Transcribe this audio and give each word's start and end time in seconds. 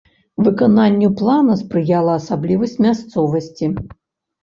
Выкананню 0.45 1.09
плана 1.19 1.59
спрыяла 1.61 2.19
асаблівасць 2.23 2.77
мясцовасці. 2.89 3.75